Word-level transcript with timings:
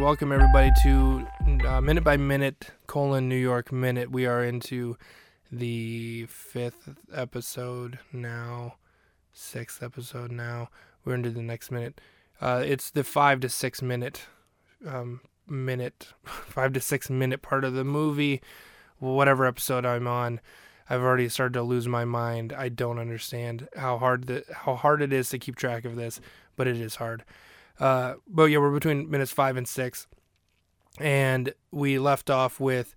welcome 0.00 0.32
everybody 0.32 0.70
to 0.82 1.26
uh, 1.66 1.80
minute 1.80 2.02
by 2.02 2.16
minute 2.16 2.70
colon 2.86 3.28
New 3.28 3.36
York 3.36 3.70
minute. 3.70 4.10
We 4.10 4.26
are 4.26 4.42
into 4.42 4.96
the 5.52 6.26
fifth 6.26 6.88
episode 7.14 8.00
now, 8.12 8.74
sixth 9.32 9.82
episode 9.82 10.32
now. 10.32 10.68
We're 11.04 11.14
into 11.14 11.30
the 11.30 11.42
next 11.42 11.70
minute. 11.70 12.00
Uh, 12.40 12.62
it's 12.66 12.90
the 12.90 13.04
five 13.04 13.40
to 13.40 13.48
six 13.48 13.82
minute, 13.82 14.26
um, 14.86 15.20
minute, 15.46 16.08
five 16.24 16.72
to 16.72 16.80
six 16.80 17.08
minute 17.08 17.40
part 17.40 17.64
of 17.64 17.74
the 17.74 17.84
movie. 17.84 18.42
Whatever 18.98 19.46
episode 19.46 19.86
I'm 19.86 20.08
on, 20.08 20.40
I've 20.90 21.02
already 21.02 21.28
started 21.28 21.54
to 21.54 21.62
lose 21.62 21.86
my 21.86 22.04
mind. 22.04 22.52
I 22.52 22.68
don't 22.68 22.98
understand 22.98 23.68
how 23.76 23.98
hard 23.98 24.26
the 24.26 24.44
how 24.52 24.74
hard 24.74 25.02
it 25.02 25.12
is 25.12 25.28
to 25.30 25.38
keep 25.38 25.56
track 25.56 25.84
of 25.84 25.94
this, 25.94 26.20
but 26.56 26.66
it 26.66 26.80
is 26.80 26.96
hard. 26.96 27.24
Uh, 27.78 28.14
but 28.26 28.44
yeah, 28.44 28.58
we're 28.58 28.72
between 28.72 29.10
minutes 29.10 29.32
five 29.32 29.56
and 29.56 29.66
six, 29.66 30.06
and 30.98 31.54
we 31.70 31.98
left 31.98 32.30
off 32.30 32.60
with 32.60 32.94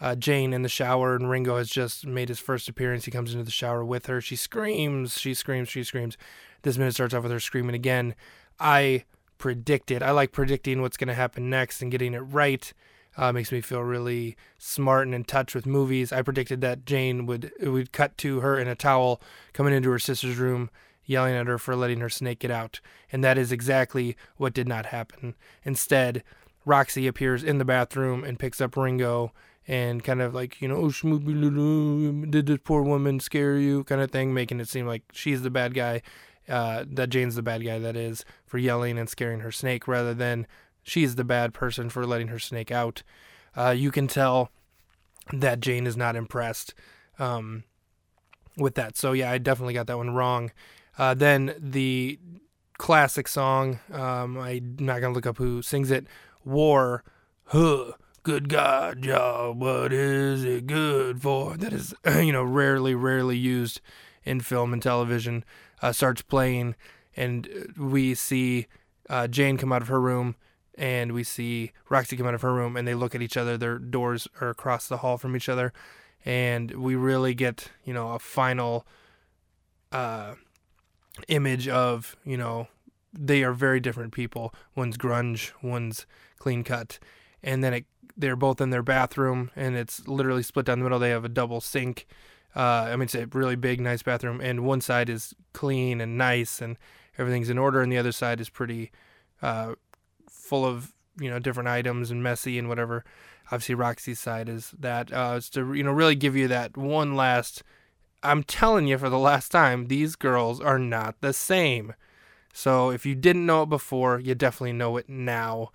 uh, 0.00 0.14
Jane 0.14 0.52
in 0.52 0.62
the 0.62 0.68
shower, 0.68 1.14
and 1.14 1.28
Ringo 1.28 1.56
has 1.56 1.68
just 1.68 2.06
made 2.06 2.28
his 2.28 2.38
first 2.38 2.68
appearance. 2.68 3.04
He 3.04 3.10
comes 3.10 3.32
into 3.32 3.44
the 3.44 3.50
shower 3.50 3.84
with 3.84 4.06
her. 4.06 4.20
She 4.20 4.36
screams, 4.36 5.18
she 5.18 5.34
screams, 5.34 5.68
she 5.68 5.84
screams. 5.84 6.16
This 6.62 6.78
minute 6.78 6.94
starts 6.94 7.14
off 7.14 7.22
with 7.22 7.32
her 7.32 7.40
screaming 7.40 7.74
again. 7.74 8.14
I 8.58 9.04
predicted. 9.38 10.02
I 10.02 10.12
like 10.12 10.32
predicting 10.32 10.80
what's 10.80 10.96
going 10.96 11.08
to 11.08 11.14
happen 11.14 11.50
next 11.50 11.82
and 11.82 11.90
getting 11.90 12.14
it 12.14 12.20
right. 12.20 12.72
Uh, 13.16 13.32
makes 13.32 13.50
me 13.50 13.60
feel 13.60 13.82
really 13.82 14.36
smart 14.56 15.06
and 15.06 15.14
in 15.14 15.24
touch 15.24 15.54
with 15.54 15.66
movies. 15.66 16.12
I 16.12 16.22
predicted 16.22 16.60
that 16.60 16.86
Jane 16.86 17.26
would 17.26 17.50
would 17.60 17.92
cut 17.92 18.16
to 18.18 18.40
her 18.40 18.58
in 18.58 18.68
a 18.68 18.76
towel 18.76 19.20
coming 19.52 19.74
into 19.74 19.90
her 19.90 19.98
sister's 19.98 20.36
room 20.36 20.70
yelling 21.04 21.34
at 21.34 21.46
her 21.46 21.58
for 21.58 21.74
letting 21.74 22.00
her 22.00 22.08
snake 22.08 22.40
get 22.40 22.50
out. 22.50 22.80
And 23.10 23.24
that 23.24 23.38
is 23.38 23.52
exactly 23.52 24.16
what 24.36 24.54
did 24.54 24.68
not 24.68 24.86
happen. 24.86 25.34
Instead, 25.64 26.22
Roxy 26.64 27.06
appears 27.06 27.42
in 27.42 27.58
the 27.58 27.64
bathroom 27.64 28.22
and 28.24 28.38
picks 28.38 28.60
up 28.60 28.76
Ringo 28.76 29.32
and 29.66 30.02
kind 30.02 30.20
of 30.20 30.34
like, 30.34 30.60
you 30.60 30.68
know, 30.68 30.76
oh, 30.76 32.26
did 32.26 32.46
this 32.46 32.58
poor 32.64 32.82
woman 32.82 33.20
scare 33.20 33.56
you 33.56 33.84
kind 33.84 34.00
of 34.00 34.10
thing, 34.10 34.34
making 34.34 34.60
it 34.60 34.68
seem 34.68 34.86
like 34.86 35.02
she's 35.12 35.42
the 35.42 35.50
bad 35.50 35.74
guy, 35.74 36.02
uh, 36.48 36.84
that 36.88 37.10
Jane's 37.10 37.36
the 37.36 37.42
bad 37.42 37.64
guy, 37.64 37.78
that 37.78 37.96
is, 37.96 38.24
for 38.46 38.58
yelling 38.58 38.98
and 38.98 39.08
scaring 39.08 39.40
her 39.40 39.52
snake 39.52 39.86
rather 39.86 40.14
than 40.14 40.46
she's 40.82 41.14
the 41.14 41.24
bad 41.24 41.54
person 41.54 41.88
for 41.88 42.06
letting 42.06 42.28
her 42.28 42.38
snake 42.38 42.70
out. 42.70 43.02
Uh, 43.56 43.70
you 43.70 43.90
can 43.90 44.06
tell 44.08 44.50
that 45.32 45.60
Jane 45.60 45.86
is 45.86 45.96
not 45.96 46.16
impressed 46.16 46.74
um, 47.18 47.64
with 48.56 48.74
that. 48.74 48.96
So, 48.96 49.12
yeah, 49.12 49.30
I 49.30 49.38
definitely 49.38 49.74
got 49.74 49.86
that 49.86 49.98
one 49.98 50.10
wrong. 50.10 50.50
Uh, 50.98 51.14
then 51.14 51.54
the 51.58 52.18
classic 52.78 53.28
song, 53.28 53.78
um, 53.92 54.38
I'm 54.38 54.76
not 54.80 55.00
going 55.00 55.12
to 55.12 55.16
look 55.16 55.26
up 55.26 55.38
who 55.38 55.62
sings 55.62 55.90
it, 55.90 56.06
War, 56.44 57.04
huh, 57.44 57.92
good 58.22 58.48
God, 58.48 59.04
y'all, 59.04 59.52
what 59.52 59.92
is 59.92 60.44
it 60.44 60.66
good 60.66 61.20
for? 61.20 61.56
That 61.56 61.72
is, 61.72 61.94
you 62.06 62.32
know, 62.32 62.42
rarely, 62.42 62.94
rarely 62.94 63.36
used 63.36 63.80
in 64.24 64.40
film 64.40 64.72
and 64.72 64.82
television, 64.82 65.44
uh, 65.82 65.92
starts 65.92 66.22
playing, 66.22 66.74
and 67.16 67.74
we 67.76 68.14
see 68.14 68.66
uh, 69.08 69.26
Jane 69.26 69.56
come 69.56 69.72
out 69.72 69.82
of 69.82 69.88
her 69.88 70.00
room, 70.00 70.36
and 70.76 71.12
we 71.12 71.24
see 71.24 71.72
Roxy 71.88 72.16
come 72.16 72.26
out 72.26 72.34
of 72.34 72.42
her 72.42 72.54
room, 72.54 72.76
and 72.76 72.86
they 72.86 72.94
look 72.94 73.14
at 73.14 73.22
each 73.22 73.36
other. 73.36 73.58
Their 73.58 73.78
doors 73.78 74.28
are 74.40 74.50
across 74.50 74.88
the 74.88 74.98
hall 74.98 75.18
from 75.18 75.36
each 75.36 75.48
other, 75.48 75.72
and 76.24 76.70
we 76.72 76.94
really 76.94 77.34
get, 77.34 77.70
you 77.84 77.92
know, 77.92 78.12
a 78.12 78.18
final. 78.18 78.86
Uh, 79.92 80.34
image 81.28 81.68
of 81.68 82.16
you 82.24 82.36
know 82.36 82.68
they 83.12 83.42
are 83.42 83.52
very 83.52 83.80
different 83.80 84.12
people. 84.12 84.54
One's 84.74 84.96
grunge, 84.96 85.52
one's 85.62 86.06
clean 86.38 86.64
cut, 86.64 86.98
and 87.42 87.62
then 87.62 87.74
it, 87.74 87.84
they're 88.16 88.36
both 88.36 88.60
in 88.60 88.70
their 88.70 88.82
bathroom, 88.82 89.50
and 89.56 89.76
it's 89.76 90.06
literally 90.06 90.42
split 90.42 90.66
down 90.66 90.78
the 90.78 90.84
middle. 90.84 90.98
They 90.98 91.10
have 91.10 91.24
a 91.24 91.28
double 91.28 91.60
sink. 91.60 92.06
Uh, 92.54 92.88
I 92.88 92.92
mean, 92.92 93.02
it's 93.02 93.14
a 93.14 93.26
really 93.26 93.56
big, 93.56 93.80
nice 93.80 94.02
bathroom, 94.02 94.40
and 94.40 94.64
one 94.64 94.80
side 94.80 95.08
is 95.08 95.34
clean 95.52 96.00
and 96.00 96.18
nice, 96.18 96.60
and 96.60 96.76
everything's 97.18 97.50
in 97.50 97.58
order, 97.58 97.80
and 97.80 97.90
the 97.92 97.98
other 97.98 98.12
side 98.12 98.40
is 98.40 98.48
pretty 98.48 98.90
uh, 99.42 99.74
full 100.28 100.64
of 100.64 100.92
you 101.18 101.30
know 101.30 101.38
different 101.38 101.68
items 101.68 102.10
and 102.10 102.22
messy 102.22 102.58
and 102.58 102.68
whatever. 102.68 103.04
Obviously, 103.46 103.74
Roxy's 103.74 104.20
side 104.20 104.48
is 104.48 104.72
that. 104.78 105.12
Uh, 105.12 105.34
it's 105.36 105.50
to 105.50 105.72
you 105.74 105.82
know 105.82 105.92
really 105.92 106.14
give 106.14 106.36
you 106.36 106.48
that 106.48 106.76
one 106.76 107.16
last 107.16 107.62
I'm 108.22 108.42
telling 108.42 108.86
you 108.86 108.98
for 108.98 109.08
the 109.08 109.18
last 109.18 109.50
time, 109.50 109.86
these 109.86 110.16
girls 110.16 110.60
are 110.60 110.78
not 110.78 111.20
the 111.20 111.32
same. 111.32 111.94
So 112.52 112.90
if 112.90 113.06
you 113.06 113.14
didn't 113.14 113.46
know 113.46 113.62
it 113.62 113.68
before, 113.68 114.18
you 114.18 114.34
definitely 114.34 114.72
know 114.72 114.96
it 114.96 115.08
now. 115.08 115.70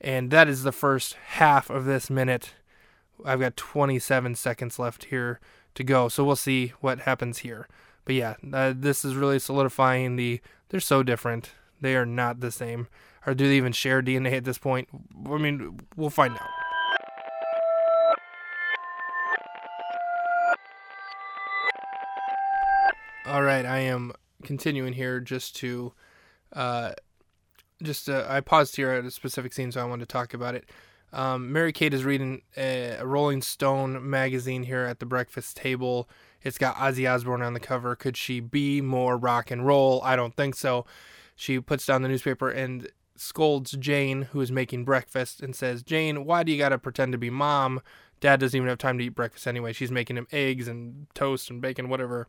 And 0.00 0.30
that 0.30 0.48
is 0.48 0.62
the 0.62 0.72
first 0.72 1.14
half 1.14 1.70
of 1.70 1.84
this 1.84 2.10
minute. 2.10 2.54
I've 3.24 3.40
got 3.40 3.56
27 3.56 4.34
seconds 4.34 4.78
left 4.78 5.04
here 5.04 5.40
to 5.74 5.84
go. 5.84 6.08
So 6.08 6.24
we'll 6.24 6.36
see 6.36 6.74
what 6.80 7.00
happens 7.00 7.38
here. 7.38 7.66
But 8.04 8.14
yeah, 8.14 8.34
uh, 8.52 8.74
this 8.76 9.04
is 9.04 9.14
really 9.14 9.38
solidifying 9.38 10.16
the. 10.16 10.40
They're 10.68 10.80
so 10.80 11.02
different. 11.02 11.52
They 11.80 11.96
are 11.96 12.06
not 12.06 12.40
the 12.40 12.50
same. 12.50 12.88
Or 13.26 13.34
do 13.34 13.48
they 13.48 13.56
even 13.56 13.72
share 13.72 14.02
DNA 14.02 14.32
at 14.32 14.44
this 14.44 14.58
point? 14.58 14.88
I 15.26 15.38
mean, 15.38 15.80
we'll 15.96 16.10
find 16.10 16.34
out. 16.34 16.65
All 23.26 23.42
right, 23.42 23.66
I 23.66 23.80
am 23.80 24.12
continuing 24.44 24.92
here 24.92 25.18
just 25.18 25.56
to, 25.56 25.92
uh, 26.52 26.92
just 27.82 28.08
uh, 28.08 28.24
I 28.28 28.40
paused 28.40 28.76
here 28.76 28.92
at 28.92 29.04
a 29.04 29.10
specific 29.10 29.52
scene, 29.52 29.72
so 29.72 29.80
I 29.80 29.84
wanted 29.84 30.08
to 30.08 30.12
talk 30.12 30.32
about 30.32 30.54
it. 30.54 30.64
Um, 31.12 31.52
Mary 31.52 31.72
Kate 31.72 31.92
is 31.92 32.04
reading 32.04 32.42
a, 32.56 32.98
a, 33.00 33.04
Rolling 33.04 33.42
Stone 33.42 34.08
magazine 34.08 34.62
here 34.62 34.84
at 34.84 35.00
the 35.00 35.06
breakfast 35.06 35.56
table. 35.56 36.08
It's 36.42 36.56
got 36.56 36.76
Ozzy 36.76 37.12
Osbourne 37.12 37.42
on 37.42 37.52
the 37.52 37.58
cover. 37.58 37.96
Could 37.96 38.16
she 38.16 38.38
be 38.38 38.80
more 38.80 39.16
rock 39.16 39.50
and 39.50 39.66
roll? 39.66 40.00
I 40.04 40.14
don't 40.14 40.36
think 40.36 40.54
so. 40.54 40.86
She 41.34 41.58
puts 41.58 41.84
down 41.84 42.02
the 42.02 42.08
newspaper 42.08 42.48
and 42.48 42.88
scolds 43.16 43.72
Jane, 43.72 44.22
who 44.22 44.40
is 44.40 44.52
making 44.52 44.84
breakfast, 44.84 45.40
and 45.40 45.56
says, 45.56 45.82
Jane, 45.82 46.26
why 46.26 46.44
do 46.44 46.52
you 46.52 46.58
got 46.58 46.68
to 46.68 46.78
pretend 46.78 47.10
to 47.10 47.18
be 47.18 47.30
mom? 47.30 47.80
Dad 48.20 48.38
doesn't 48.38 48.56
even 48.56 48.68
have 48.68 48.78
time 48.78 48.98
to 48.98 49.04
eat 49.04 49.16
breakfast 49.16 49.48
anyway. 49.48 49.72
She's 49.72 49.90
making 49.90 50.16
him 50.16 50.28
eggs 50.30 50.68
and 50.68 51.08
toast 51.12 51.50
and 51.50 51.60
bacon, 51.60 51.88
whatever. 51.88 52.28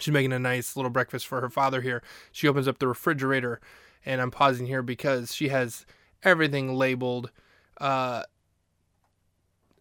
She's 0.00 0.12
making 0.12 0.32
a 0.32 0.38
nice 0.38 0.76
little 0.76 0.90
breakfast 0.90 1.26
for 1.26 1.40
her 1.40 1.50
father 1.50 1.80
here. 1.80 2.02
She 2.32 2.48
opens 2.48 2.68
up 2.68 2.78
the 2.78 2.88
refrigerator, 2.88 3.60
and 4.04 4.20
I'm 4.20 4.30
pausing 4.30 4.66
here 4.66 4.82
because 4.82 5.34
she 5.34 5.48
has 5.48 5.86
everything 6.22 6.74
labeled. 6.74 7.30
Uh, 7.80 8.22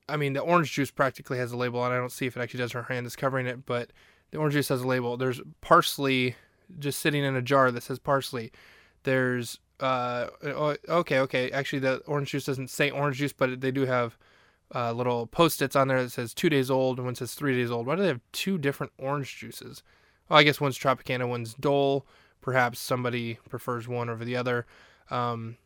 I 0.09 0.17
mean, 0.17 0.33
the 0.33 0.39
orange 0.39 0.71
juice 0.71 0.91
practically 0.91 1.37
has 1.37 1.51
a 1.51 1.57
label, 1.57 1.83
and 1.83 1.93
I 1.93 1.97
don't 1.97 2.11
see 2.11 2.25
if 2.25 2.37
it 2.37 2.41
actually 2.41 2.59
does. 2.59 2.71
Her 2.71 2.83
hand 2.83 3.05
is 3.05 3.15
covering 3.15 3.47
it, 3.47 3.65
but 3.65 3.91
the 4.31 4.37
orange 4.37 4.53
juice 4.53 4.69
has 4.69 4.81
a 4.81 4.87
label. 4.87 5.17
There's 5.17 5.41
parsley 5.61 6.35
just 6.79 6.99
sitting 6.99 7.23
in 7.23 7.35
a 7.35 7.41
jar 7.41 7.71
that 7.71 7.83
says 7.83 7.99
parsley. 7.99 8.51
There's 9.03 9.59
uh, 9.79 10.27
oh, 10.43 10.75
okay, 10.89 11.19
okay. 11.19 11.51
Actually, 11.51 11.79
the 11.79 11.97
orange 12.07 12.31
juice 12.31 12.45
doesn't 12.45 12.69
say 12.69 12.89
orange 12.89 13.17
juice, 13.17 13.33
but 13.33 13.61
they 13.61 13.71
do 13.71 13.85
have 13.85 14.17
uh, 14.73 14.91
little 14.91 15.27
post-its 15.27 15.75
on 15.75 15.87
there 15.87 16.03
that 16.03 16.11
says 16.11 16.33
two 16.33 16.49
days 16.49 16.69
old 16.69 16.97
and 16.97 17.05
one 17.05 17.15
says 17.15 17.33
three 17.33 17.55
days 17.55 17.71
old. 17.71 17.85
Why 17.85 17.95
do 17.95 18.01
they 18.01 18.07
have 18.07 18.21
two 18.31 18.57
different 18.57 18.91
orange 18.97 19.37
juices? 19.37 19.83
Well, 20.29 20.39
I 20.39 20.43
guess 20.43 20.61
one's 20.61 20.77
Tropicana, 20.77 21.27
one's 21.27 21.53
Dole. 21.53 22.05
Perhaps 22.41 22.79
somebody 22.79 23.39
prefers 23.49 23.87
one 23.87 24.09
over 24.09 24.23
the 24.23 24.35
other. 24.35 24.65
Um, 25.09 25.57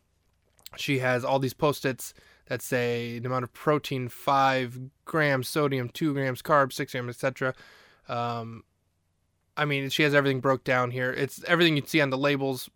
she 0.76 0.98
has 0.98 1.24
all 1.24 1.38
these 1.38 1.54
post-its 1.54 2.14
that 2.46 2.62
say 2.62 3.18
the 3.18 3.28
amount 3.28 3.44
of 3.44 3.52
protein, 3.52 4.08
five 4.08 4.78
grams, 5.04 5.48
sodium, 5.48 5.88
two 5.88 6.12
grams, 6.12 6.42
carbs, 6.42 6.72
six 6.72 6.92
grams, 6.92 7.10
etc. 7.10 7.54
Um, 8.08 8.64
I 9.56 9.64
mean, 9.64 9.90
she 9.90 10.02
has 10.02 10.14
everything 10.14 10.40
broke 10.40 10.64
down 10.64 10.90
here. 10.90 11.12
It's 11.12 11.44
everything 11.44 11.76
you'd 11.76 11.88
see 11.88 12.00
on 12.00 12.10
the 12.10 12.18
labels, 12.18 12.70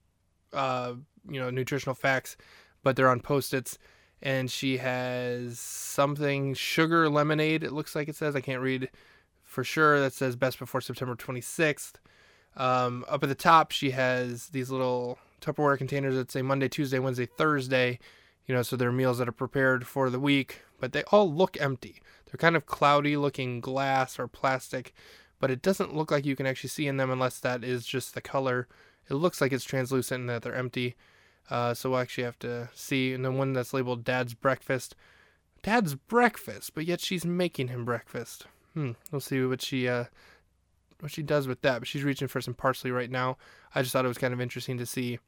uh, 0.53 0.95
you 1.29 1.41
know, 1.41 1.51
nutritional 1.51 1.95
facts, 1.95 2.37
but 2.83 2.97
they're 2.97 3.09
on 3.09 3.21
post-its. 3.21 3.79
And 4.23 4.51
she 4.51 4.79
has 4.79 5.59
something 5.59 6.55
sugar 6.55 7.09
lemonade. 7.09 7.63
It 7.63 7.73
looks 7.73 7.95
like 7.95 8.09
it 8.09 8.17
says. 8.17 8.35
I 8.35 8.41
can't 8.41 8.63
read 8.63 8.89
for 9.57 9.65
sure 9.65 9.99
that 10.01 10.13
says 10.13 10.37
best 10.37 10.59
before 10.59 10.83
September 10.83 11.17
26th. 11.17 11.95
Um, 12.59 13.07
up 13.09 13.23
at 13.23 13.31
the 13.31 13.35
top, 13.35 13.71
she 13.71 13.93
has 13.93 14.49
these 14.49 14.71
little 14.71 15.19
Tupperware 15.41 15.79
containers 15.79 16.15
that 16.15 16.31
say 16.31 16.43
Monday, 16.43 16.69
Tuesday, 16.69 16.99
Wednesday, 16.99 17.25
Thursday. 17.25 17.99
You 18.45 18.55
know, 18.55 18.61
so 18.61 18.77
they're 18.77 18.93
meals 18.93 19.17
that 19.17 19.31
are 19.31 19.33
prepared 19.33 19.87
for 19.87 20.11
the 20.11 20.21
week, 20.21 20.61
but 20.79 20.93
they 20.93 21.05
all 21.05 21.33
look 21.33 21.59
empty. 21.59 22.03
They're 22.27 22.37
kind 22.37 22.55
of 22.55 22.67
cloudy 22.67 23.17
looking 23.17 23.61
glass 23.63 24.19
or 24.19 24.29
plastic, 24.29 24.93
but 25.41 25.51
it 25.51 25.63
doesn't 25.63 25.97
look 25.97 26.11
like 26.11 26.27
you 26.27 26.37
can 26.37 26.47
actually 26.47 26.69
see 26.69 26.87
in 26.87 26.99
them 26.99 27.11
unless 27.11 27.41
that 27.41 27.65
is 27.65 27.87
just 27.87 28.13
the 28.13 28.21
color. 28.21 28.69
It 29.09 29.15
looks 29.15 29.41
like 29.41 29.55
it's 29.55 29.65
translucent 29.65 30.21
and 30.21 30.29
that 30.29 30.43
they're 30.43 30.55
empty. 30.55 30.97
Uh, 31.49 31.73
so 31.73 31.89
we'll 31.89 32.01
actually 32.01 32.25
have 32.25 32.39
to 32.41 32.69
see. 32.75 33.15
And 33.15 33.25
then 33.25 33.39
one 33.39 33.55
that's 33.55 33.73
labeled 33.73 34.05
Dad's 34.05 34.35
Breakfast. 34.35 34.95
Dad's 35.63 35.95
Breakfast, 35.95 36.75
but 36.75 36.85
yet 36.85 37.01
she's 37.01 37.25
making 37.25 37.69
him 37.69 37.87
breakfast. 37.87 38.47
Hmm. 38.77 38.93
We'll 39.11 39.23
see 39.23 39.43
what 39.43 39.63
she 39.63 39.89
uh 39.89 40.05
what 41.01 41.11
she 41.11 41.23
does 41.23 41.49
with 41.49 41.63
that. 41.63 41.79
But 41.79 41.89
she's 41.89 42.05
reaching 42.05 42.29
for 42.29 42.41
some 42.41 42.55
parsley 42.55 42.91
right 42.91 43.11
now. 43.11 43.39
I 43.75 43.81
just 43.81 43.93
thought 43.93 44.05
it 44.05 44.09
was 44.09 44.19
kind 44.19 44.35
of 44.35 44.41
interesting 44.41 44.77
to 44.79 44.87
see 44.87 45.19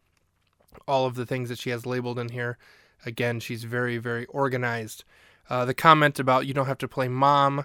all 0.86 1.06
of 1.06 1.14
the 1.14 1.24
things 1.24 1.48
that 1.48 1.58
she 1.58 1.70
has 1.70 1.86
labeled 1.86 2.18
in 2.18 2.28
here. 2.28 2.58
Again, 3.06 3.40
she's 3.40 3.64
very, 3.64 3.96
very 3.96 4.26
organized. 4.26 5.04
Uh, 5.48 5.64
the 5.64 5.72
comment 5.72 6.18
about 6.18 6.46
you 6.46 6.52
don't 6.52 6.66
have 6.66 6.78
to 6.78 6.88
play 6.88 7.08
mom, 7.08 7.64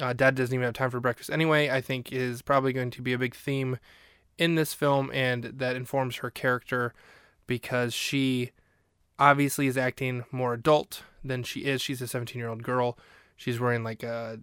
uh, 0.00 0.12
dad 0.12 0.34
doesn't 0.34 0.54
even 0.54 0.64
have 0.64 0.74
time 0.74 0.90
for 0.90 1.00
breakfast 1.00 1.30
anyway, 1.30 1.70
I 1.70 1.80
think 1.80 2.12
is 2.12 2.42
probably 2.42 2.72
going 2.72 2.90
to 2.90 3.02
be 3.02 3.12
a 3.12 3.18
big 3.18 3.36
theme 3.36 3.78
in 4.36 4.56
this 4.56 4.74
film, 4.74 5.10
and 5.12 5.44
that 5.44 5.76
informs 5.76 6.16
her 6.16 6.30
character 6.30 6.92
because 7.46 7.94
she 7.94 8.50
obviously 9.18 9.66
is 9.66 9.76
acting 9.76 10.24
more 10.32 10.54
adult 10.54 11.02
than 11.24 11.42
she 11.42 11.60
is. 11.60 11.80
She's 11.80 12.00
a 12.00 12.06
17 12.06 12.38
year 12.38 12.48
old 12.48 12.62
girl. 12.62 12.98
She's 13.36 13.60
wearing 13.60 13.84
like 13.84 14.02
a 14.02 14.40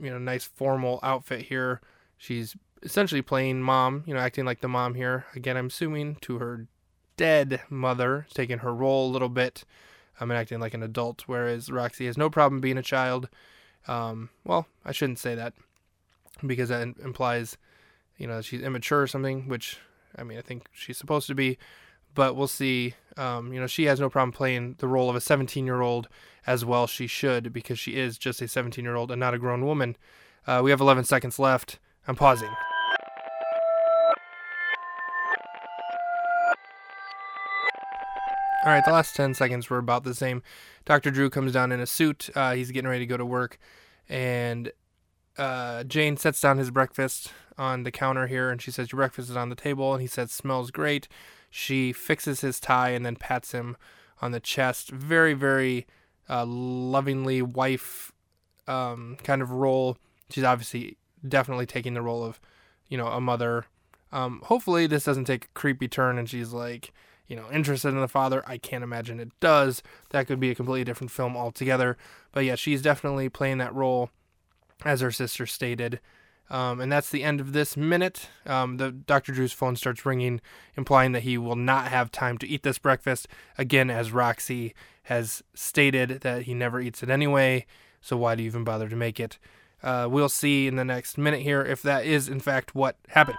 you 0.00 0.10
know 0.10 0.18
nice 0.18 0.44
formal 0.44 1.00
outfit 1.02 1.42
here. 1.42 1.80
She's 2.16 2.56
essentially 2.82 3.22
playing 3.22 3.62
mom, 3.62 4.04
you 4.06 4.14
know, 4.14 4.20
acting 4.20 4.44
like 4.44 4.60
the 4.60 4.68
mom 4.68 4.94
here. 4.94 5.26
Again, 5.34 5.56
I'm 5.56 5.66
assuming 5.66 6.16
to 6.22 6.38
her 6.38 6.66
dead 7.16 7.60
mother, 7.68 8.26
taking 8.32 8.58
her 8.58 8.74
role 8.74 9.10
a 9.10 9.12
little 9.12 9.28
bit. 9.28 9.64
I'm 10.20 10.30
um, 10.30 10.36
acting 10.36 10.60
like 10.60 10.74
an 10.74 10.82
adult, 10.82 11.24
whereas 11.26 11.70
Roxy 11.70 12.06
has 12.06 12.18
no 12.18 12.28
problem 12.28 12.60
being 12.60 12.78
a 12.78 12.82
child. 12.82 13.28
Um, 13.88 14.28
well, 14.44 14.66
I 14.84 14.92
shouldn't 14.92 15.18
say 15.18 15.34
that 15.34 15.54
because 16.46 16.68
that 16.68 16.82
implies, 16.82 17.56
you 18.18 18.26
know, 18.26 18.42
she's 18.42 18.62
immature 18.62 19.02
or 19.02 19.06
something, 19.06 19.48
which 19.48 19.78
I 20.16 20.22
mean, 20.22 20.38
I 20.38 20.42
think 20.42 20.66
she's 20.72 20.98
supposed 20.98 21.26
to 21.28 21.34
be 21.34 21.58
but 22.14 22.36
we'll 22.36 22.48
see. 22.48 22.94
Um, 23.16 23.52
you 23.52 23.60
know, 23.60 23.66
she 23.66 23.84
has 23.84 24.00
no 24.00 24.08
problem 24.08 24.32
playing 24.32 24.76
the 24.78 24.88
role 24.88 25.10
of 25.10 25.16
a 25.16 25.20
17 25.20 25.66
year 25.66 25.80
old 25.80 26.08
as 26.46 26.64
well. 26.64 26.86
She 26.86 27.06
should 27.06 27.52
because 27.52 27.78
she 27.78 27.96
is 27.96 28.18
just 28.18 28.40
a 28.42 28.48
17 28.48 28.84
year 28.84 28.96
old 28.96 29.10
and 29.10 29.20
not 29.20 29.34
a 29.34 29.38
grown 29.38 29.64
woman. 29.64 29.96
Uh, 30.46 30.60
we 30.64 30.70
have 30.70 30.80
11 30.80 31.04
seconds 31.04 31.38
left. 31.38 31.78
I'm 32.08 32.16
pausing. 32.16 32.50
All 38.62 38.70
right, 38.70 38.84
the 38.84 38.92
last 38.92 39.16
10 39.16 39.32
seconds 39.34 39.70
were 39.70 39.78
about 39.78 40.04
the 40.04 40.14
same. 40.14 40.42
Dr. 40.84 41.10
Drew 41.10 41.30
comes 41.30 41.52
down 41.52 41.72
in 41.72 41.80
a 41.80 41.86
suit. 41.86 42.28
Uh, 42.34 42.52
he's 42.52 42.70
getting 42.70 42.90
ready 42.90 43.00
to 43.00 43.06
go 43.06 43.16
to 43.16 43.24
work. 43.24 43.58
And 44.06 44.70
uh, 45.38 45.84
Jane 45.84 46.18
sets 46.18 46.40
down 46.40 46.58
his 46.58 46.70
breakfast 46.70 47.32
on 47.60 47.82
the 47.82 47.90
counter 47.90 48.26
here 48.26 48.50
and 48.50 48.60
she 48.60 48.70
says, 48.70 48.90
Your 48.90 48.96
breakfast 48.96 49.28
is 49.28 49.36
on 49.36 49.50
the 49.50 49.54
table. 49.54 49.92
And 49.92 50.00
he 50.00 50.08
says, 50.08 50.32
Smells 50.32 50.70
great. 50.70 51.06
She 51.50 51.92
fixes 51.92 52.40
his 52.40 52.58
tie 52.58 52.90
and 52.90 53.04
then 53.04 53.16
pats 53.16 53.52
him 53.52 53.76
on 54.22 54.32
the 54.32 54.40
chest. 54.40 54.90
Very, 54.90 55.34
very 55.34 55.86
uh, 56.28 56.46
lovingly 56.46 57.42
wife 57.42 58.12
um, 58.66 59.18
kind 59.22 59.42
of 59.42 59.50
role. 59.50 59.98
She's 60.30 60.44
obviously 60.44 60.96
definitely 61.28 61.66
taking 61.66 61.92
the 61.92 62.02
role 62.02 62.24
of, 62.24 62.40
you 62.88 62.96
know, 62.96 63.08
a 63.08 63.20
mother. 63.20 63.66
Um, 64.10 64.40
hopefully, 64.46 64.86
this 64.86 65.04
doesn't 65.04 65.26
take 65.26 65.44
a 65.44 65.48
creepy 65.48 65.86
turn 65.86 66.18
and 66.18 66.28
she's 66.28 66.52
like, 66.52 66.92
you 67.26 67.36
know, 67.36 67.44
interested 67.52 67.90
in 67.90 68.00
the 68.00 68.08
father. 68.08 68.42
I 68.46 68.56
can't 68.56 68.82
imagine 68.82 69.20
it 69.20 69.38
does. 69.38 69.82
That 70.10 70.26
could 70.26 70.40
be 70.40 70.50
a 70.50 70.54
completely 70.54 70.84
different 70.84 71.10
film 71.10 71.36
altogether. 71.36 71.98
But 72.32 72.44
yeah, 72.44 72.54
she's 72.54 72.80
definitely 72.80 73.28
playing 73.28 73.58
that 73.58 73.74
role, 73.74 74.10
as 74.84 75.00
her 75.02 75.12
sister 75.12 75.46
stated. 75.46 76.00
Um, 76.50 76.80
and 76.80 76.90
that's 76.90 77.10
the 77.10 77.22
end 77.22 77.40
of 77.40 77.52
this 77.52 77.76
minute. 77.76 78.28
Um, 78.44 78.78
the 78.78 78.90
Dr. 78.90 79.32
Drew's 79.32 79.52
phone 79.52 79.76
starts 79.76 80.04
ringing, 80.04 80.40
implying 80.76 81.12
that 81.12 81.22
he 81.22 81.38
will 81.38 81.56
not 81.56 81.88
have 81.88 82.10
time 82.10 82.38
to 82.38 82.48
eat 82.48 82.64
this 82.64 82.78
breakfast. 82.78 83.28
Again, 83.56 83.88
as 83.88 84.12
Roxy 84.12 84.74
has 85.04 85.42
stated 85.54 86.20
that 86.22 86.42
he 86.42 86.54
never 86.54 86.80
eats 86.80 87.02
it 87.02 87.10
anyway, 87.10 87.66
so 88.00 88.16
why 88.16 88.34
do 88.34 88.42
you 88.42 88.48
even 88.48 88.64
bother 88.64 88.88
to 88.88 88.96
make 88.96 89.20
it? 89.20 89.38
Uh, 89.82 90.08
we'll 90.10 90.28
see 90.28 90.66
in 90.66 90.76
the 90.76 90.84
next 90.84 91.16
minute 91.16 91.40
here 91.40 91.62
if 91.62 91.82
that 91.82 92.04
is 92.04 92.28
in 92.28 92.40
fact 92.40 92.74
what 92.74 92.96
happens. 93.08 93.38